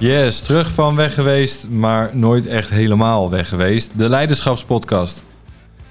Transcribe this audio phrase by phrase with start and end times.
[0.00, 3.90] Yes, terug van weg geweest, maar nooit echt helemaal weg geweest.
[3.98, 5.24] De Leiderschapspodcast.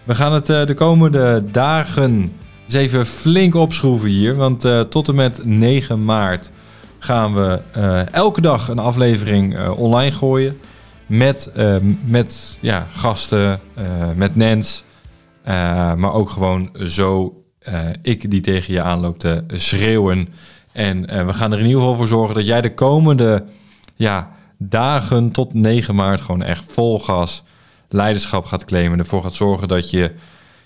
[0.04, 2.34] We gaan het uh, de komende dagen
[2.66, 4.36] eens even flink opschroeven hier.
[4.36, 6.52] Want uh, tot en met 9 maart
[7.00, 10.60] gaan we uh, elke dag een aflevering online gooien.
[11.06, 11.52] Met,
[12.06, 13.60] met ja, gasten,
[14.16, 14.84] met Nens.
[15.96, 17.34] maar ook gewoon zo
[18.02, 20.28] ik die tegen je aanloop te schreeuwen.
[20.72, 23.44] En we gaan er in ieder geval voor zorgen dat jij de komende
[24.00, 27.44] ja, dagen tot 9 maart gewoon echt vol gas
[27.90, 29.00] leiderschap gaat claimen.
[29.00, 30.14] Ervoor gaat zorgen dat je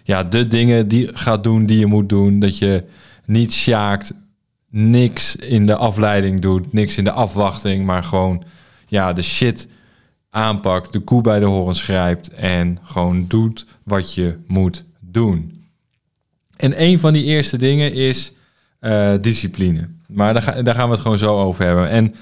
[0.04, 2.40] ja, de dingen die gaat doen die je moet doen.
[2.40, 2.84] Dat je
[3.26, 4.14] niet sjaakt,
[4.70, 8.44] niks in de afleiding doet, niks in de afwachting, maar gewoon
[8.88, 9.68] ja, de shit
[10.30, 15.64] aanpakt, de koe bij de horens grijpt en gewoon doet wat je moet doen.
[16.56, 18.34] En een van die eerste dingen is
[18.82, 19.90] uh, discipline.
[20.08, 21.90] Maar daar, daar gaan we het gewoon zo over hebben.
[21.90, 22.16] En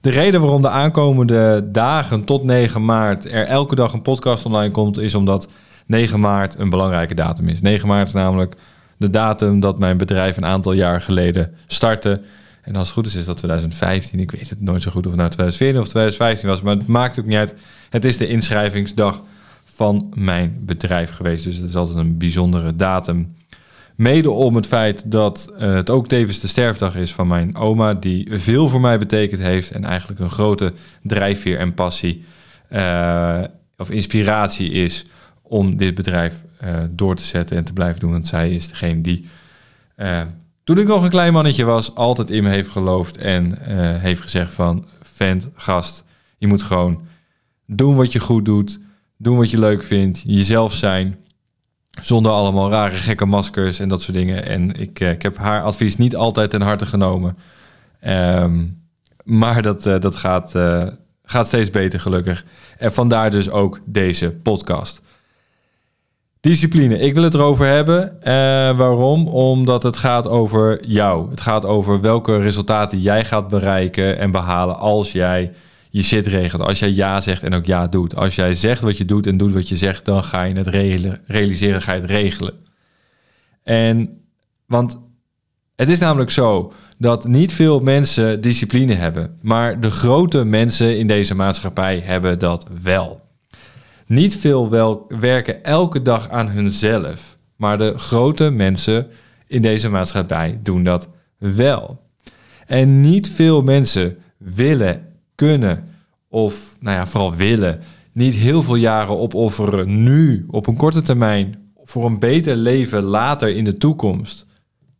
[0.00, 4.70] de reden waarom de aankomende dagen tot 9 maart er elke dag een podcast online
[4.70, 5.48] komt, is omdat
[5.86, 7.60] 9 maart een belangrijke datum is.
[7.60, 8.56] 9 maart is namelijk
[8.96, 12.20] de datum dat mijn bedrijf een aantal jaar geleden startte.
[12.62, 14.20] En als het goed is, is dat 2015.
[14.20, 16.86] Ik weet het nooit zo goed of het nou 2014 of 2015 was, maar het
[16.86, 17.54] maakt ook niet uit.
[17.90, 19.22] Het is de inschrijvingsdag
[19.64, 21.44] van mijn bedrijf geweest.
[21.44, 23.34] Dus het is altijd een bijzondere datum.
[23.98, 27.94] Mede om het feit dat uh, het ook tevens de sterfdag is van mijn oma,
[27.94, 32.24] die veel voor mij betekend heeft en eigenlijk een grote drijfveer en passie
[32.72, 33.40] uh,
[33.76, 35.04] of inspiratie is
[35.42, 38.10] om dit bedrijf uh, door te zetten en te blijven doen.
[38.10, 39.24] Want zij is degene die,
[40.64, 43.58] toen ik nog een klein mannetje was, altijd in me heeft geloofd en
[44.00, 46.04] heeft gezegd van, vent, gast,
[46.36, 47.00] je moet gewoon
[47.66, 48.80] doen wat je goed doet,
[49.16, 51.16] doen wat je leuk vindt, jezelf zijn.
[52.02, 54.46] Zonder allemaal rare gekke maskers en dat soort dingen.
[54.46, 57.36] En ik, eh, ik heb haar advies niet altijd ten harte genomen.
[58.00, 58.64] Ehm,
[59.24, 60.86] maar dat, uh, dat gaat, uh,
[61.24, 62.44] gaat steeds beter, gelukkig.
[62.78, 65.00] En vandaar dus ook deze podcast.
[66.40, 66.98] Discipline.
[66.98, 68.18] Ik wil het erover hebben.
[68.76, 69.26] waarom?
[69.28, 71.30] Omdat het gaat over jou.
[71.30, 75.52] Het gaat over welke resultaten jij gaat bereiken en behalen als jij
[75.90, 76.62] je zit regelt.
[76.62, 78.16] Als jij ja zegt en ook ja doet.
[78.16, 80.68] Als jij zegt wat je doet en doet wat je zegt, dan ga je het
[81.26, 82.54] realiseren, ga je het regelen.
[83.62, 84.20] En
[84.66, 85.00] want
[85.76, 91.06] het is namelijk zo dat niet veel mensen discipline hebben, maar de grote mensen in
[91.06, 93.20] deze maatschappij hebben dat wel.
[94.06, 99.06] Niet veel wel werken elke dag aan hunzelf, maar de grote mensen
[99.46, 102.00] in deze maatschappij doen dat wel.
[102.66, 105.07] En niet veel mensen willen
[105.38, 105.88] kunnen
[106.28, 107.80] of nou ja, vooral willen
[108.12, 113.48] niet heel veel jaren opofferen nu op een korte termijn voor een beter leven later
[113.48, 114.46] in de toekomst.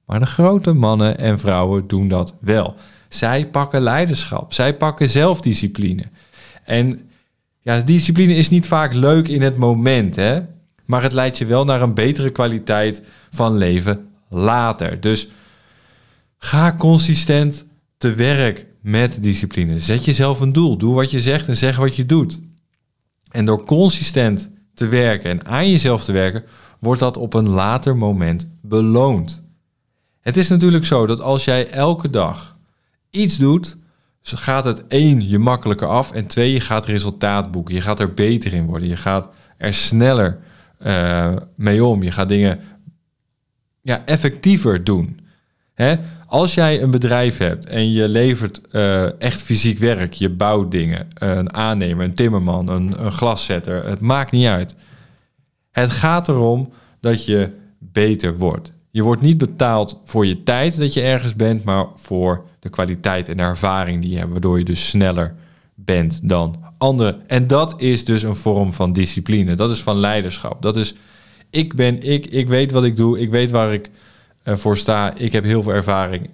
[0.07, 2.75] Maar de grote mannen en vrouwen doen dat wel.
[3.09, 6.05] Zij pakken leiderschap, zij pakken zelfdiscipline.
[6.65, 7.01] En
[7.61, 10.41] ja, discipline is niet vaak leuk in het moment, hè?
[10.85, 15.01] maar het leidt je wel naar een betere kwaliteit van leven later.
[15.01, 15.29] Dus
[16.39, 17.67] ga consistent
[17.97, 19.81] te werk met discipline.
[19.81, 20.77] Zet jezelf een doel.
[20.77, 22.41] Doe wat je zegt en zeg wat je doet.
[23.31, 26.45] En door consistent te werken en aan jezelf te werken,
[26.79, 29.45] wordt dat op een later moment beloond.
[30.21, 32.57] Het is natuurlijk zo dat als jij elke dag
[33.11, 33.77] iets doet,
[34.23, 37.75] gaat het één je makkelijker af en twee je gaat resultaat boeken.
[37.75, 38.89] Je gaat er beter in worden.
[38.89, 40.39] Je gaat er sneller
[40.87, 42.03] uh, mee om.
[42.03, 42.61] Je gaat dingen
[43.83, 45.18] ja, effectiever doen.
[45.79, 45.95] Hè?
[46.27, 51.09] Als jij een bedrijf hebt en je levert uh, echt fysiek werk, je bouwt dingen,
[51.15, 54.75] een aannemer, een timmerman, een, een glaszetter, het maakt niet uit.
[55.71, 58.73] Het gaat erom dat je beter wordt.
[58.91, 63.29] Je wordt niet betaald voor je tijd dat je ergens bent, maar voor de kwaliteit
[63.29, 65.35] en de ervaring die je hebt, waardoor je dus sneller
[65.75, 67.29] bent dan anderen.
[67.29, 69.55] En dat is dus een vorm van discipline.
[69.55, 70.63] Dat is van leiderschap.
[70.63, 70.95] Dat is
[71.51, 73.91] ik ben ik, ik weet wat ik doe, ik weet waar ik
[74.57, 75.15] voor sta.
[75.15, 76.31] Ik heb heel veel ervaring.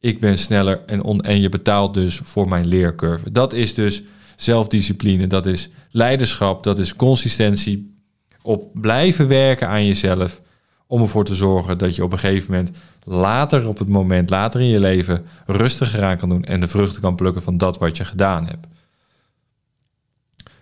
[0.00, 3.32] Ik ben sneller en, je betaalt dus voor mijn leercurve.
[3.32, 4.02] Dat is dus
[4.36, 7.96] zelfdiscipline, dat is leiderschap, dat is consistentie.
[8.42, 10.40] Op blijven werken aan jezelf
[10.86, 14.60] om ervoor te zorgen dat je op een gegeven moment later op het moment, later
[14.60, 17.96] in je leven, rustiger aan kan doen en de vruchten kan plukken van dat wat
[17.96, 18.66] je gedaan hebt.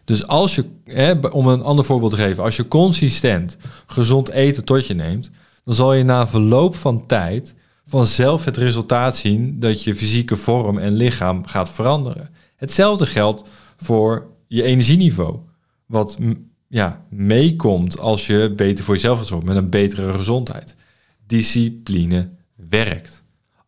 [0.05, 3.57] Dus als je, hè, om een ander voorbeeld te geven, als je consistent
[3.87, 5.31] gezond eten tot je neemt,
[5.65, 7.55] dan zal je na verloop van tijd
[7.87, 12.31] vanzelf het resultaat zien dat je fysieke vorm en lichaam gaat veranderen.
[12.57, 15.39] Hetzelfde geldt voor je energieniveau.
[15.87, 16.19] Wat
[16.69, 20.77] ja, meekomt als je beter voor jezelf zorgen met een betere gezondheid.
[21.27, 22.29] Discipline
[22.69, 23.25] werkt.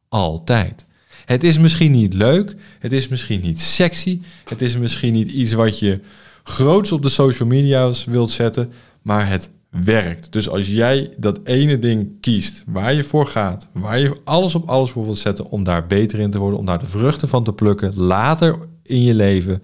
[0.09, 0.87] Altijd.
[1.25, 5.53] Het is misschien niet leuk, het is misschien niet sexy, het is misschien niet iets
[5.53, 6.01] wat je
[6.43, 9.51] groots op de social media's wilt zetten, maar het
[9.83, 10.33] werkt.
[10.33, 14.69] Dus als jij dat ene ding kiest waar je voor gaat, waar je alles op
[14.69, 17.45] alles voor wilt zetten om daar beter in te worden, om daar de vruchten van
[17.45, 19.63] te plukken later in je leven,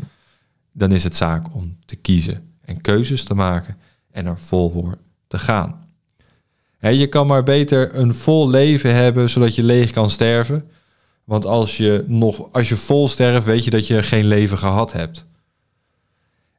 [0.72, 3.76] dan is het zaak om te kiezen en keuzes te maken
[4.10, 5.86] en er vol voor te gaan.
[6.80, 10.70] je kan maar beter een vol leven hebben zodat je leeg kan sterven.
[11.24, 14.92] Want als je, nog, als je vol sterft, weet je dat je geen leven gehad
[14.92, 15.26] hebt.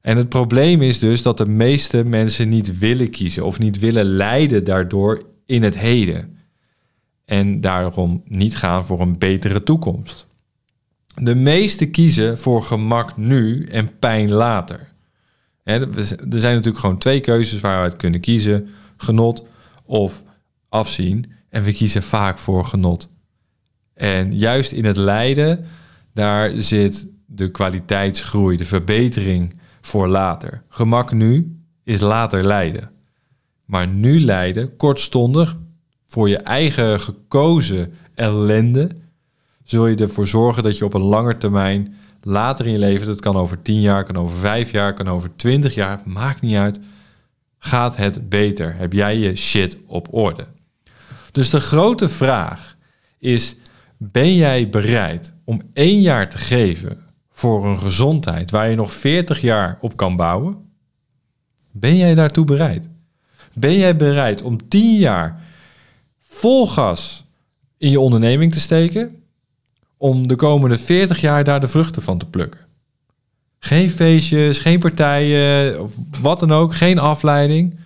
[0.01, 4.06] En het probleem is dus dat de meeste mensen niet willen kiezen of niet willen
[4.06, 6.38] lijden daardoor in het heden.
[7.25, 10.27] En daarom niet gaan voor een betere toekomst.
[11.15, 14.88] De meeste kiezen voor gemak nu en pijn later.
[15.63, 15.89] er
[16.30, 19.45] zijn natuurlijk gewoon twee keuzes waar we uit kunnen kiezen: genot
[19.86, 20.24] of
[20.69, 21.31] afzien.
[21.50, 23.09] En we kiezen vaak voor genot.
[23.94, 25.65] En juist in het lijden,
[26.13, 30.63] daar zit de kwaliteitsgroei, de verbetering voor later.
[30.68, 32.92] Gemak nu is later lijden.
[33.66, 35.57] Maar nu lijden, kortstondig,
[36.07, 38.89] voor je eigen gekozen ellende,
[39.63, 43.19] zul je ervoor zorgen dat je op een lange termijn, later in je leven, dat
[43.19, 46.80] kan over 10 jaar, kan over 5 jaar, kan over 20 jaar, maakt niet uit,
[47.57, 48.75] gaat het beter?
[48.75, 50.48] Heb jij je shit op orde?
[51.31, 52.75] Dus de grote vraag
[53.19, 53.56] is,
[53.98, 57.00] ben jij bereid om één jaar te geven
[57.42, 60.56] voor een gezondheid waar je nog 40 jaar op kan bouwen?
[61.72, 62.90] Ben jij daartoe bereid?
[63.54, 65.42] Ben jij bereid om 10 jaar
[66.20, 67.26] vol gas
[67.78, 69.24] in je onderneming te steken
[69.98, 72.60] om de komende 40 jaar daar de vruchten van te plukken?
[73.60, 75.92] Geen feestjes, geen partijen, of
[76.22, 77.80] wat dan ook, geen afleiding.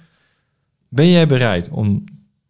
[0.90, 2.04] Ben jij bereid om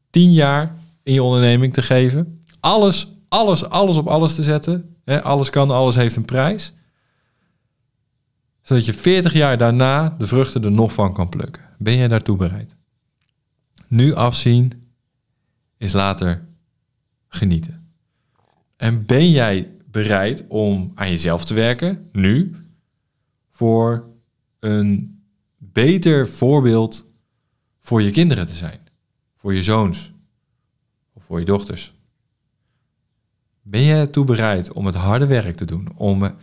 [0.09, 2.41] 10 jaar in je onderneming te geven?
[2.59, 4.95] Alles, alles, alles op alles te zetten.
[5.23, 6.73] alles kan, alles heeft een prijs
[8.65, 11.63] zodat je 40 jaar daarna de vruchten er nog van kan plukken.
[11.77, 12.75] Ben jij daartoe bereid?
[13.87, 14.71] Nu afzien
[15.77, 16.45] is later
[17.27, 17.89] genieten.
[18.77, 22.55] En ben jij bereid om aan jezelf te werken, nu,
[23.49, 24.09] voor
[24.59, 25.19] een
[25.57, 27.05] beter voorbeeld
[27.79, 28.79] voor je kinderen te zijn?
[29.37, 30.13] Voor je zoons
[31.13, 31.93] of voor je dochters?
[33.61, 36.35] Ben jij ertoe bereid om het harde werk te doen, om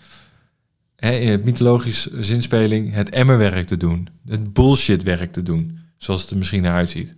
[1.10, 4.08] in het mythologisch zinspeling het emmerwerk te doen.
[4.26, 7.16] Het bullshitwerk te doen, zoals het er misschien naar uitziet.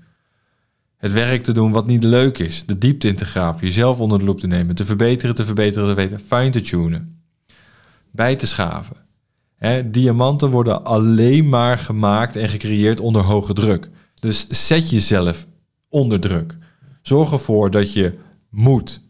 [0.96, 2.66] Het werk te doen wat niet leuk is.
[2.66, 5.88] De diepte in te graven, jezelf onder de loep te nemen, te verbeteren, te verbeteren,
[5.88, 7.22] te weten, fine te tunen.
[8.10, 8.96] Bij te schaven.
[9.84, 13.90] diamanten worden alleen maar gemaakt en gecreëerd onder hoge druk.
[14.14, 15.46] Dus zet jezelf
[15.88, 16.58] onder druk.
[17.02, 18.18] Zorg ervoor dat je
[18.50, 19.02] moet,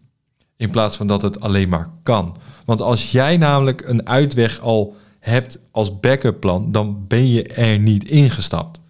[0.56, 2.36] in plaats van dat het alleen maar kan.
[2.64, 7.78] Want als jij namelijk een uitweg al hebt als backup plan, dan ben je er
[7.78, 8.80] niet ingestapt.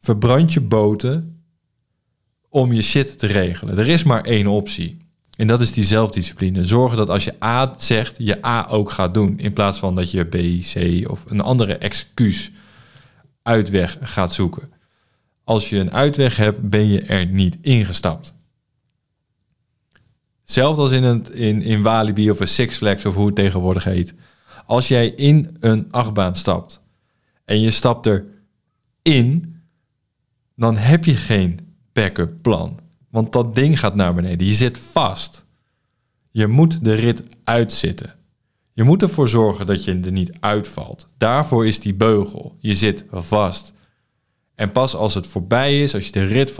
[0.00, 1.42] Verbrand je boten
[2.48, 3.78] om je shit te regelen.
[3.78, 4.96] Er is maar één optie.
[5.36, 6.64] En dat is die zelfdiscipline.
[6.64, 9.38] Zorgen dat als je A zegt, je A ook gaat doen.
[9.38, 10.36] In plaats van dat je B,
[10.72, 12.50] C of een andere excuus
[13.42, 14.72] uitweg gaat zoeken.
[15.44, 18.34] Als je een uitweg hebt, ben je er niet ingestapt.
[20.42, 23.84] Zelfs als in, het, in, in Walibi of een Six Flags of hoe het tegenwoordig
[23.84, 24.14] heet.
[24.66, 26.82] Als jij in een achtbaan stapt
[27.44, 28.06] en je stapt
[29.02, 29.62] erin,
[30.56, 32.78] dan heb je geen backup plan.
[33.10, 34.46] Want dat ding gaat naar beneden.
[34.46, 35.46] Je zit vast.
[36.30, 38.14] Je moet de rit uitzitten.
[38.72, 41.08] Je moet ervoor zorgen dat je er niet uitvalt.
[41.16, 42.56] Daarvoor is die beugel.
[42.58, 43.72] Je zit vast.
[44.54, 46.58] En pas als het voorbij is, als je de rit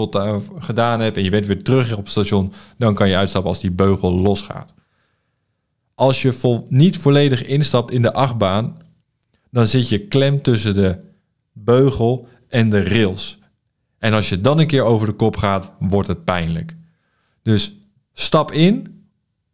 [0.58, 3.60] gedaan hebt en je bent weer terug op het station, dan kan je uitstappen als
[3.60, 4.74] die beugel losgaat.
[5.94, 8.76] Als je vol, niet volledig instapt in de achtbaan,
[9.50, 10.98] dan zit je klem tussen de
[11.52, 13.38] beugel en de rails.
[13.98, 16.76] En als je dan een keer over de kop gaat, wordt het pijnlijk.
[17.42, 17.72] Dus
[18.12, 19.06] stap in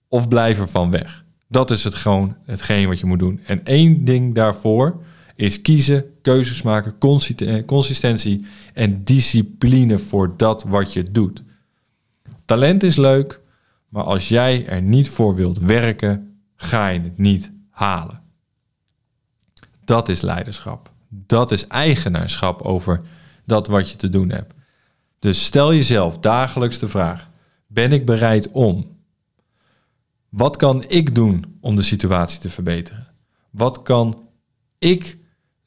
[0.09, 1.25] of blijf er van weg.
[1.49, 3.40] Dat is het gewoon hetgeen wat je moet doen.
[3.45, 5.02] En één ding daarvoor
[5.38, 6.95] is kiezen, keuzes maken,
[7.37, 11.42] eh, consistentie en discipline voor dat wat je doet.
[12.45, 13.40] Talent is leuk,
[13.88, 18.23] maar als jij er niet voor wilt werken, ga je het niet halen.
[19.85, 20.92] Dat is leiderschap.
[21.09, 23.00] Dat is eigenaarschap over
[23.45, 24.54] dat wat je te doen hebt.
[25.18, 27.30] Dus stel jezelf dagelijks de vraag:
[27.66, 28.97] ben ik bereid om?
[30.28, 33.07] Wat kan ik doen om de situatie te verbeteren?
[33.50, 34.28] Wat kan
[34.78, 35.18] ik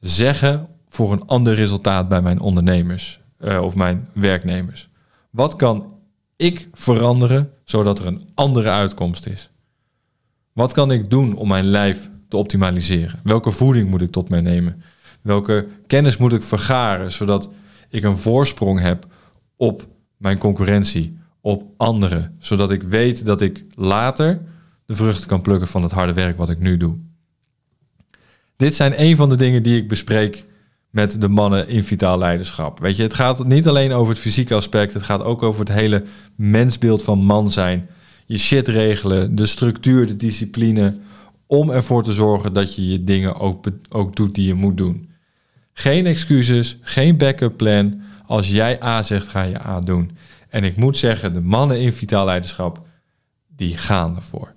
[0.02, 4.90] zeggen voor een ander resultaat bij mijn ondernemers uh, of mijn werknemers?
[5.30, 5.94] Wat kan
[6.36, 9.50] ik veranderen zodat er een andere uitkomst is?
[10.54, 13.20] Wat kan ik doen om mijn lijf te optimaliseren?
[13.24, 14.82] Welke voeding moet ik tot mij nemen?
[15.22, 17.50] Welke kennis moet ik vergaren zodat
[17.90, 19.06] ik een voorsprong heb
[19.56, 24.42] op mijn concurrentie, op anderen, zodat ik weet dat ik later
[24.86, 26.98] de vruchten kan plukken van het harde werk wat ik nu doe.
[28.62, 30.46] Dit zijn een van de dingen die ik bespreek
[30.90, 32.80] met de mannen in vitaal leiderschap.
[32.80, 35.74] Weet je, het gaat niet alleen over het fysieke aspect, het gaat ook over het
[35.74, 36.04] hele
[36.36, 37.90] mensbeeld van man zijn.
[38.26, 41.00] Je shit regelen, de structuur, de discipline,
[41.48, 45.10] om ervoor te zorgen dat je je dingen ook, ook doet die je moet doen.
[45.74, 48.02] Geen excuses, geen backup plan.
[48.26, 50.12] Als jij A zegt, ga je A doen.
[50.50, 52.88] En ik moet zeggen, de mannen in vitaal leiderschap,
[53.56, 54.54] die gaan ervoor.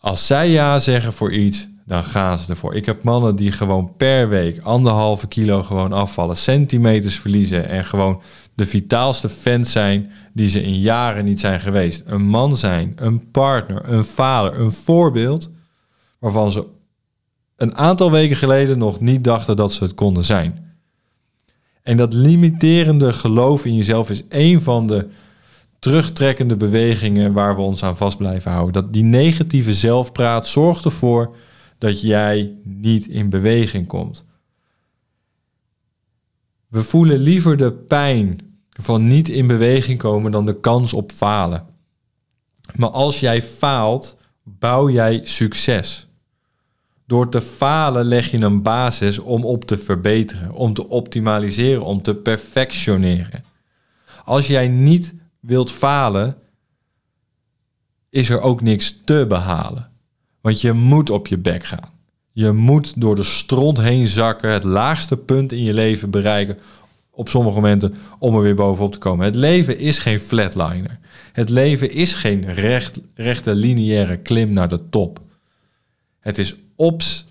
[0.00, 2.74] Als zij ja zeggen voor iets, dan gaan ze ervoor.
[2.74, 8.20] Ik heb mannen die gewoon per week anderhalve kilo gewoon afvallen, centimeters verliezen en gewoon
[8.54, 12.02] de vitaalste fans zijn die ze in jaren niet zijn geweest.
[12.06, 15.50] Een man zijn, een partner, een vader, een voorbeeld
[16.18, 16.66] waarvan ze
[17.56, 20.76] een aantal weken geleden nog niet dachten dat ze het konden zijn.
[21.82, 25.08] En dat limiterende geloof in jezelf is een van de
[25.78, 28.72] terugtrekkende bewegingen waar we ons aan vast blijven houden.
[28.72, 31.36] Dat die negatieve zelfpraat zorgt ervoor
[31.78, 34.24] dat jij niet in beweging komt.
[36.68, 38.38] We voelen liever de pijn
[38.70, 41.66] van niet in beweging komen dan de kans op falen.
[42.74, 46.08] Maar als jij faalt, bouw jij succes.
[47.06, 52.02] Door te falen leg je een basis om op te verbeteren, om te optimaliseren, om
[52.02, 53.44] te perfectioneren.
[54.24, 56.36] Als jij niet wilt falen,
[58.10, 59.90] is er ook niks te behalen.
[60.44, 61.90] Want je moet op je bek gaan.
[62.32, 66.58] Je moet door de stront heen zakken, het laagste punt in je leven bereiken
[67.10, 69.24] op sommige momenten om er weer bovenop te komen.
[69.24, 70.98] Het leven is geen flatliner.
[71.32, 75.20] Het leven is geen recht, rechte lineaire klim naar de top.
[76.20, 77.26] Het is ups,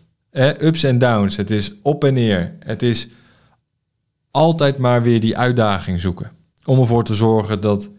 [0.60, 1.36] ups en downs.
[1.36, 2.55] Het is op en neer.
[2.60, 3.08] Het is
[4.32, 6.32] altijd maar weer die uitdaging zoeken.
[6.65, 7.89] Om ervoor te zorgen dat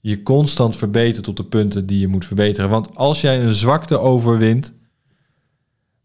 [0.00, 2.70] je constant verbetert op de punten die je moet verbeteren.
[2.70, 4.74] Want als jij een zwakte overwint,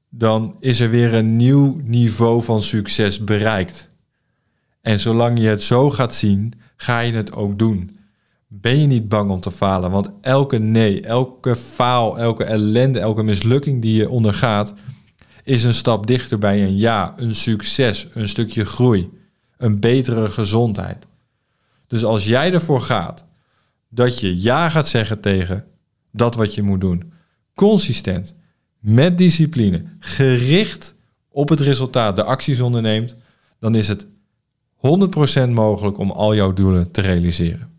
[0.09, 3.89] dan is er weer een nieuw niveau van succes bereikt.
[4.81, 7.97] En zolang je het zo gaat zien, ga je het ook doen.
[8.47, 9.91] Ben je niet bang om te falen?
[9.91, 14.73] Want elke nee, elke faal, elke ellende, elke mislukking die je ondergaat,
[15.43, 19.09] is een stap dichter bij een ja, een succes, een stukje groei,
[19.57, 21.05] een betere gezondheid.
[21.87, 23.25] Dus als jij ervoor gaat
[23.89, 25.65] dat je ja gaat zeggen tegen
[26.11, 27.11] dat wat je moet doen,
[27.53, 28.35] consistent,
[28.79, 30.95] met discipline, gericht
[31.29, 33.15] op het resultaat, de acties onderneemt,
[33.59, 34.07] dan is het
[35.47, 37.73] 100% mogelijk om al jouw doelen te realiseren.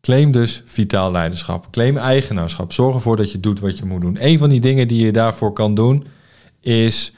[0.00, 1.70] Claim dus vitaal leiderschap.
[1.70, 2.72] Claim eigenaarschap.
[2.72, 4.24] Zorg ervoor dat je doet wat je moet doen.
[4.24, 6.06] Een van die dingen die je daarvoor kan doen
[6.60, 7.12] is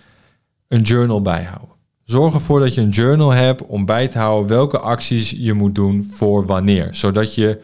[0.69, 1.70] een journal bijhouden.
[2.11, 5.75] Zorg ervoor dat je een journal hebt om bij te houden welke acties je moet
[5.75, 6.89] doen voor wanneer.
[6.95, 7.61] Zodat je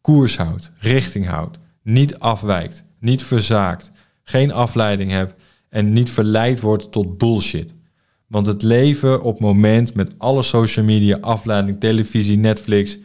[0.00, 5.34] koers houdt, richting houdt, niet afwijkt, niet verzaakt, geen afleiding hebt
[5.68, 7.74] en niet verleid wordt tot bullshit.
[8.26, 12.98] Want het leven op moment met alle social media, afleiding, televisie, Netflix,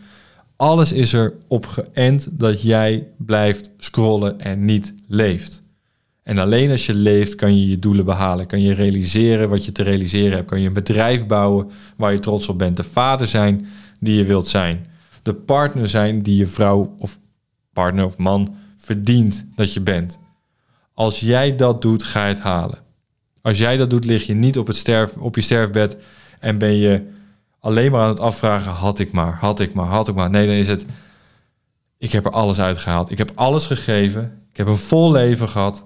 [0.56, 5.64] alles is er op geënt dat jij blijft scrollen en niet leeft.
[6.26, 8.46] En alleen als je leeft kan je je doelen behalen.
[8.46, 10.50] Kan je realiseren wat je te realiseren hebt.
[10.50, 12.78] Kan je een bedrijf bouwen waar je trots op bent.
[12.78, 13.68] De vader zijn
[14.00, 14.86] die je wilt zijn.
[15.24, 17.20] De partner zijn die je vrouw of
[17.74, 20.20] partner of man verdient dat je bent.
[20.94, 22.80] Als jij dat doet, ga je het halen.
[23.42, 25.98] Als jij dat doet, lig je niet op, het sterf, op je sterfbed
[26.40, 27.04] en ben je
[27.60, 30.30] alleen maar aan het afvragen: had ik maar, had ik maar, had ik maar.
[30.30, 30.86] Nee, dan is het:
[31.98, 33.12] ik heb er alles uitgehaald.
[33.12, 34.42] Ik heb alles gegeven.
[34.52, 35.86] Ik heb een vol leven gehad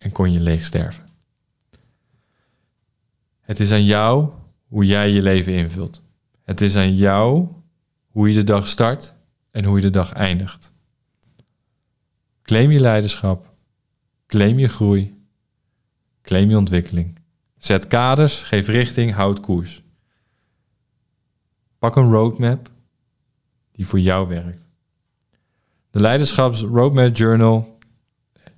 [0.00, 1.08] en kon je leeg sterven.
[3.40, 4.30] Het is aan jou
[4.66, 6.02] hoe jij je leven invult.
[6.42, 7.48] Het is aan jou
[8.08, 9.14] hoe je de dag start
[9.50, 10.72] en hoe je de dag eindigt.
[12.42, 13.54] Claim je leiderschap,
[14.26, 15.24] claim je groei,
[16.22, 17.18] claim je ontwikkeling.
[17.58, 19.82] Zet kaders, geef richting, houd koers.
[21.78, 22.70] Pak een roadmap
[23.72, 24.64] die voor jou werkt.
[25.90, 27.69] De Leiderschaps Roadmap Journal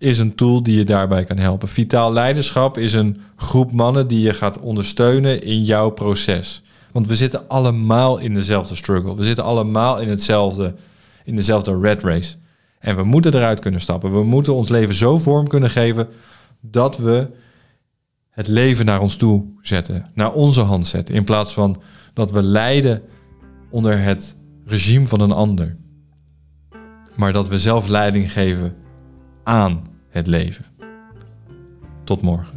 [0.03, 1.69] is een tool die je daarbij kan helpen.
[1.69, 6.63] Vitaal Leiderschap is een groep mannen die je gaat ondersteunen in jouw proces.
[6.93, 9.17] Want we zitten allemaal in dezelfde struggle.
[9.17, 10.75] We zitten allemaal in hetzelfde,
[11.25, 12.35] in dezelfde red race.
[12.79, 14.13] En we moeten eruit kunnen stappen.
[14.13, 16.09] We moeten ons leven zo vorm kunnen geven
[16.61, 17.29] dat we
[18.31, 21.15] het leven naar ons toe zetten, naar onze hand zetten.
[21.15, 21.83] In plaats van
[22.13, 23.03] dat we lijden
[23.71, 25.77] onder het regime van een ander.
[27.17, 28.75] Maar dat we zelf leiding geven
[29.45, 30.65] aan het leven.
[32.05, 32.52] Tot morgen.